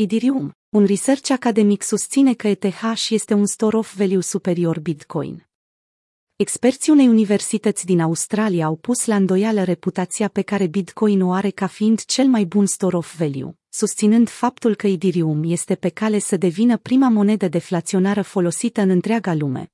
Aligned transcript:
Idirium, 0.00 0.56
un 0.68 0.84
research 0.84 1.30
academic 1.30 1.82
susține 1.82 2.34
că 2.34 2.48
ETH 2.48 3.06
este 3.08 3.34
un 3.34 3.46
store 3.46 3.76
of 3.76 3.96
value 3.96 4.20
superior 4.20 4.80
Bitcoin. 4.80 5.46
Experții 6.36 6.92
unei 6.92 7.08
universități 7.08 7.84
din 7.84 8.00
Australia 8.00 8.66
au 8.66 8.76
pus 8.76 9.06
la 9.06 9.16
îndoială 9.16 9.62
reputația 9.62 10.28
pe 10.28 10.42
care 10.42 10.66
Bitcoin 10.66 11.22
o 11.22 11.32
are 11.32 11.50
ca 11.50 11.66
fiind 11.66 12.04
cel 12.04 12.26
mai 12.26 12.44
bun 12.44 12.66
store 12.66 12.96
of 12.96 13.16
value, 13.18 13.58
susținând 13.68 14.28
faptul 14.28 14.74
că 14.74 14.86
Ethereum 14.86 15.42
este 15.44 15.74
pe 15.74 15.88
cale 15.88 16.18
să 16.18 16.36
devină 16.36 16.76
prima 16.76 17.08
monedă 17.08 17.48
deflaționară 17.48 18.22
folosită 18.22 18.80
în 18.80 18.90
întreaga 18.90 19.34
lume. 19.34 19.72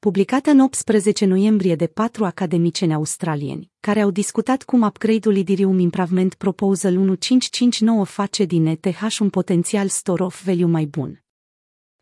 Publicată 0.00 0.50
în 0.50 0.60
18 0.60 1.24
noiembrie 1.24 1.74
de 1.74 1.86
patru 1.86 2.24
academicieni 2.24 2.94
australieni, 2.94 3.70
care 3.80 4.00
au 4.00 4.10
discutat 4.10 4.62
cum 4.62 4.82
upgrade-ul 4.82 5.36
Ethereum 5.36 5.78
Improvement 5.78 6.34
Proposal 6.34 6.92
1559 6.92 8.04
face 8.04 8.44
din 8.44 8.66
ETH 8.66 9.18
un 9.20 9.30
potențial 9.30 9.88
store 9.88 10.22
of 10.22 10.44
value 10.44 10.64
mai 10.64 10.84
bun. 10.84 11.24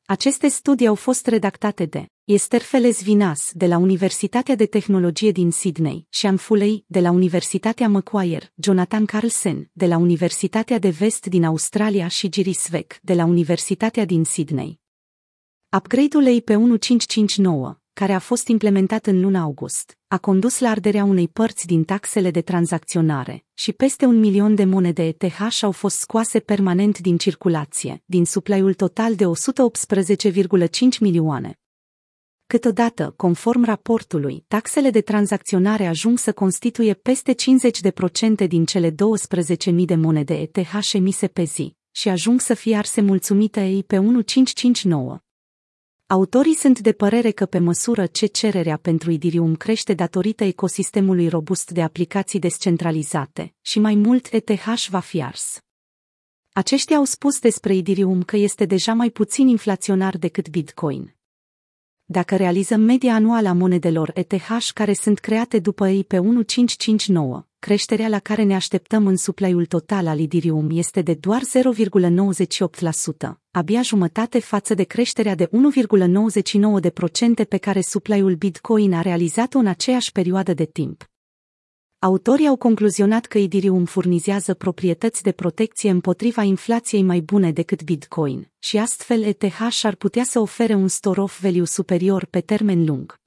Aceste 0.05 0.49
studii 0.49 0.87
au 0.87 0.95
fost 0.95 1.27
redactate 1.27 1.85
de 1.85 2.07
Esther 2.25 2.61
Feles 2.61 3.03
Vinas 3.03 3.51
de 3.55 3.67
la 3.67 3.77
Universitatea 3.77 4.55
de 4.55 4.67
Tehnologie 4.67 5.31
din 5.31 5.51
Sydney, 5.51 6.07
Sean 6.09 6.37
Fuley 6.37 6.85
de 6.87 7.01
la 7.01 7.11
Universitatea 7.11 7.89
Macquarie, 7.89 8.53
Jonathan 8.55 9.05
Carlsen 9.05 9.71
de 9.73 9.87
la 9.87 9.97
Universitatea 9.97 10.79
de 10.79 10.89
Vest 10.89 11.27
din 11.27 11.45
Australia 11.45 12.09
și 12.09 12.29
Giri 12.29 12.53
Svek 12.53 12.99
de 13.03 13.15
la 13.15 13.25
Universitatea 13.25 14.05
din 14.05 14.25
Sydney. 14.25 14.81
Upgrade-ul 15.77 16.27
EIP 16.27 16.49
1559, 16.49 17.81
care 18.01 18.13
a 18.13 18.19
fost 18.19 18.49
implementat 18.49 19.07
în 19.07 19.21
luna 19.21 19.41
august, 19.41 19.99
a 20.09 20.19
condus 20.19 20.59
la 20.59 20.69
arderea 20.71 21.05
unei 21.05 21.29
părți 21.29 21.67
din 21.67 21.85
taxele 21.85 22.31
de 22.31 22.41
tranzacționare 22.41 23.45
și 23.55 23.73
peste 23.73 24.05
un 24.05 24.19
milion 24.19 24.55
de 24.55 24.65
monede 24.65 25.07
ETH 25.07 25.63
au 25.63 25.71
fost 25.71 25.99
scoase 25.99 26.39
permanent 26.41 26.99
din 26.99 27.17
circulație, 27.17 28.03
din 28.05 28.25
suplaiul 28.25 28.75
total 28.75 29.15
de 29.15 29.25
118,5 29.25 30.99
milioane. 31.01 31.59
Câteodată, 32.47 33.15
conform 33.17 33.65
raportului, 33.65 34.45
taxele 34.49 34.91
de 34.91 35.01
tranzacționare 35.01 35.87
ajung 35.87 36.19
să 36.19 36.33
constituie 36.33 36.95
peste 36.95 37.35
50% 38.45 38.47
din 38.47 38.65
cele 38.65 38.91
12.000 38.91 38.97
de 39.85 39.95
monede 39.95 40.35
ETH 40.35 40.93
emise 40.93 41.27
pe 41.27 41.43
zi 41.43 41.77
și 41.91 42.09
ajung 42.09 42.41
să 42.41 42.55
fie 42.55 42.77
arse 42.77 43.01
mulțumite 43.01 43.65
ei 43.65 43.83
pe 43.83 43.99
1559. 43.99 45.19
Autorii 46.09 46.55
sunt 46.55 46.79
de 46.81 46.93
părere 46.93 47.31
că 47.31 47.47
pe 47.47 47.59
măsură 47.59 48.07
ce 48.07 48.27
cererea 48.27 48.77
pentru 48.77 49.11
Idirium 49.11 49.57
crește 49.57 49.95
datorită 49.95 50.45
ecosistemului 50.45 51.29
robust 51.29 51.71
de 51.71 51.83
aplicații 51.83 52.39
descentralizate, 52.39 53.55
și 53.61 53.79
mai 53.79 53.95
mult 53.95 54.33
ETH 54.33 54.87
va 54.89 54.99
fi 54.99 55.23
ars. 55.23 55.61
Aceștia 56.53 56.97
au 56.97 57.05
spus 57.05 57.39
despre 57.39 57.75
Idirium 57.75 58.23
că 58.23 58.37
este 58.37 58.65
deja 58.65 58.93
mai 58.93 59.11
puțin 59.11 59.49
inflaționar 59.49 60.17
decât 60.17 60.49
Bitcoin. 60.49 61.15
Dacă 62.05 62.37
realizăm 62.37 62.81
media 62.81 63.15
anuală 63.15 63.49
a 63.49 63.53
monedelor 63.53 64.11
ETH 64.15 64.69
care 64.75 64.93
sunt 64.93 65.19
create 65.19 65.59
după 65.59 65.89
ei 65.89 66.05
pe 66.05 66.19
1559, 66.19 67.47
creșterea 67.67 68.09
la 68.09 68.19
care 68.19 68.43
ne 68.43 68.55
așteptăm 68.55 69.07
în 69.07 69.17
suplaiul 69.17 69.67
total 69.67 70.07
al 70.07 70.19
Idirium 70.19 70.69
este 70.73 71.03
de 71.03 71.15
doar 71.15 71.43
0,98%, 71.43 73.33
abia 73.51 73.83
jumătate 73.83 74.39
față 74.39 74.75
de 74.75 74.83
creșterea 74.83 75.35
de 75.35 75.49
1,99% 77.43 77.49
pe 77.49 77.57
care 77.57 77.81
suplaiul 77.81 78.35
Bitcoin 78.35 78.93
a 78.93 79.01
realizat-o 79.01 79.59
în 79.59 79.67
aceeași 79.67 80.13
perioadă 80.13 80.55
de 80.55 80.65
timp. 80.65 81.05
Autorii 81.99 82.47
au 82.47 82.57
concluzionat 82.57 83.27
că 83.27 83.39
Idirium 83.39 83.85
furnizează 83.85 84.55
proprietăți 84.55 85.23
de 85.23 85.33
protecție 85.33 85.91
împotriva 85.91 86.43
inflației 86.43 87.03
mai 87.03 87.21
bune 87.21 87.53
decât 87.53 87.83
Bitcoin 87.83 88.51
și 88.59 88.79
astfel 88.79 89.23
ETH 89.23 89.81
ar 89.83 89.95
putea 89.95 90.25
să 90.25 90.39
ofere 90.39 90.75
un 90.75 90.89
store 90.89 91.21
of 91.21 91.41
value 91.41 91.65
superior 91.65 92.25
pe 92.25 92.41
termen 92.41 92.85
lung. 92.85 93.25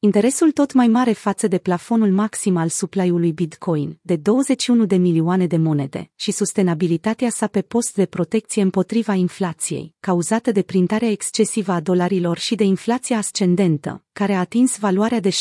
Interesul 0.00 0.52
tot 0.52 0.72
mai 0.72 0.86
mare 0.86 1.12
față 1.12 1.46
de 1.46 1.58
plafonul 1.58 2.10
maxim 2.10 2.56
al 2.56 2.68
supply-ului 2.68 3.32
Bitcoin, 3.32 3.98
de 4.02 4.16
21 4.16 4.86
de 4.86 4.96
milioane 4.96 5.46
de 5.46 5.56
monede, 5.56 6.10
și 6.14 6.30
sustenabilitatea 6.30 7.30
sa 7.30 7.46
pe 7.46 7.62
post 7.62 7.94
de 7.94 8.06
protecție 8.06 8.62
împotriva 8.62 9.14
inflației, 9.14 9.94
cauzată 10.00 10.52
de 10.52 10.62
printarea 10.62 11.10
excesivă 11.10 11.72
a 11.72 11.80
dolarilor 11.80 12.38
și 12.38 12.54
de 12.54 12.64
inflația 12.64 13.16
ascendentă, 13.16 14.04
care 14.12 14.32
a 14.32 14.38
atins 14.38 14.78
valoarea 14.78 15.20
de 15.20 15.30
6,2% 15.30 15.36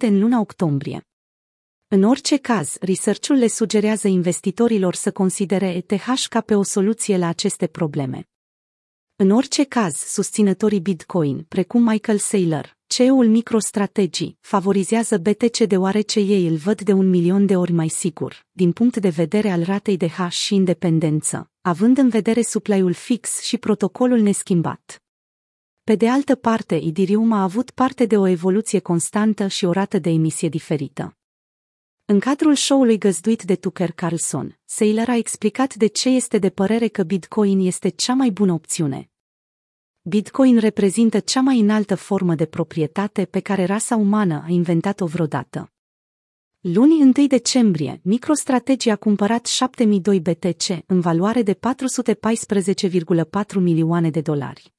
în 0.00 0.18
luna 0.20 0.40
octombrie. 0.40 1.06
În 1.88 2.02
orice 2.02 2.36
caz, 2.36 2.76
research-ul 2.80 3.36
le 3.36 3.48
sugerează 3.48 4.08
investitorilor 4.08 4.94
să 4.94 5.12
considere 5.12 5.68
ETH 5.68 6.26
ca 6.28 6.40
pe 6.40 6.54
o 6.54 6.62
soluție 6.62 7.16
la 7.16 7.26
aceste 7.26 7.66
probleme. 7.66 8.28
În 9.16 9.30
orice 9.30 9.64
caz, 9.64 9.94
susținătorii 9.94 10.80
Bitcoin, 10.80 11.44
precum 11.48 11.82
Michael 11.82 12.18
Saylor, 12.18 12.78
CEO-ul 12.96 13.26
MicroStrategy, 13.26 14.36
favorizează 14.40 15.18
BTC 15.18 15.58
deoarece 15.58 16.20
ei 16.20 16.46
îl 16.46 16.56
văd 16.56 16.80
de 16.80 16.92
un 16.92 17.08
milion 17.08 17.46
de 17.46 17.56
ori 17.56 17.72
mai 17.72 17.88
sigur, 17.88 18.46
din 18.50 18.72
punct 18.72 18.96
de 18.96 19.08
vedere 19.08 19.50
al 19.50 19.62
ratei 19.62 19.96
de 19.96 20.08
hash 20.08 20.36
și 20.36 20.54
independență, 20.54 21.50
având 21.60 21.98
în 21.98 22.08
vedere 22.08 22.42
supply-ul 22.42 22.92
fix 22.92 23.40
și 23.40 23.58
protocolul 23.58 24.18
neschimbat. 24.18 25.02
Pe 25.84 25.94
de 25.94 26.08
altă 26.08 26.34
parte, 26.34 26.74
Idirium 26.74 27.32
a 27.32 27.42
avut 27.42 27.70
parte 27.70 28.06
de 28.06 28.16
o 28.16 28.26
evoluție 28.26 28.78
constantă 28.78 29.46
și 29.46 29.64
o 29.64 29.72
rată 29.72 29.98
de 29.98 30.10
emisie 30.10 30.48
diferită. 30.48 31.16
În 32.04 32.18
cadrul 32.18 32.54
show-ului 32.54 32.98
găzduit 32.98 33.42
de 33.42 33.54
Tucker 33.54 33.90
Carlson, 33.90 34.58
Saylor 34.64 35.08
a 35.08 35.16
explicat 35.16 35.74
de 35.74 35.86
ce 35.86 36.08
este 36.08 36.38
de 36.38 36.50
părere 36.50 36.88
că 36.88 37.02
Bitcoin 37.02 37.60
este 37.66 37.88
cea 37.88 38.14
mai 38.14 38.30
bună 38.30 38.52
opțiune. 38.52 39.10
Bitcoin 40.10 40.58
reprezintă 40.58 41.18
cea 41.18 41.40
mai 41.40 41.60
înaltă 41.60 41.94
formă 41.94 42.34
de 42.34 42.44
proprietate 42.44 43.24
pe 43.24 43.40
care 43.40 43.64
rasa 43.64 43.96
umană 43.96 44.42
a 44.46 44.50
inventat-o 44.50 45.06
vreodată. 45.06 45.72
Luni 46.60 47.02
1 47.16 47.26
decembrie, 47.26 48.00
MicroStrategy 48.02 48.88
a 48.88 48.96
cumpărat 48.96 49.46
7002 49.46 50.20
BTC 50.20 50.64
în 50.86 51.00
valoare 51.00 51.42
de 51.42 51.54
414,4 51.54 51.60
milioane 53.54 54.10
de 54.10 54.20
dolari. 54.20 54.72